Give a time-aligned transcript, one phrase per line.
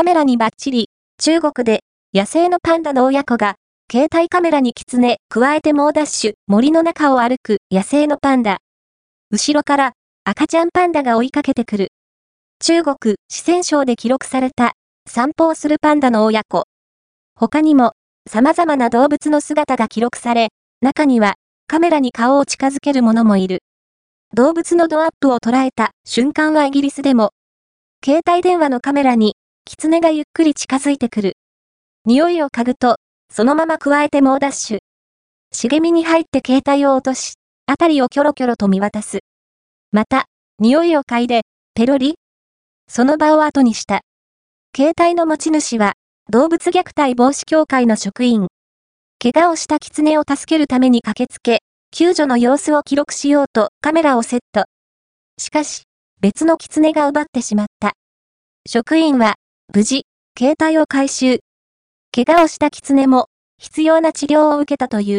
[0.00, 1.80] カメラにバッチリ、中国で
[2.14, 3.56] 野生のパンダの親子が、
[3.92, 8.60] 携帯カメラにキツネ、加えて猛ダッシュ、森の中を歩く野生のパンダ。
[9.30, 9.92] 後ろから
[10.24, 11.88] 赤ちゃんパンダが追いかけてくる。
[12.60, 14.72] 中国、四川省で記録された
[15.06, 16.64] 散歩をするパンダの親子。
[17.34, 17.92] 他にも
[18.26, 20.48] 様々な動物の姿が記録され、
[20.80, 21.34] 中には
[21.66, 23.58] カメラに顔を近づける者もいる。
[24.32, 27.32] 動物のドアップを捉えた瞬間はイギリスでも、
[28.02, 29.34] 携帯電話のカメラに
[29.72, 31.36] 狐がゆっくり近づいてくる。
[32.04, 32.96] 匂いを嗅ぐと、
[33.32, 34.78] そのまま加えて猛ダッシュ。
[35.52, 37.34] 茂みに入って携帯を落とし、
[37.66, 39.20] あたりをキョロキョロと見渡す。
[39.92, 40.26] また、
[40.58, 41.42] 匂いを嗅いで、
[41.74, 42.16] ペロリ
[42.88, 44.00] その場を後にした。
[44.76, 45.92] 携帯の持ち主は、
[46.30, 48.48] 動物虐待防止協会の職員。
[49.22, 51.60] 怪我をした狐を助けるために駆けつけ、
[51.92, 54.64] 救助の様子を記録しようとカメラをセット。
[55.38, 55.84] しかし、
[56.20, 57.92] 別の狐が奪ってしまった。
[58.68, 59.36] 職員は、
[59.72, 60.04] 無事、
[60.36, 61.38] 携帯を回収。
[62.12, 65.18] 怪我をした狐も、必要な治療を受けたという。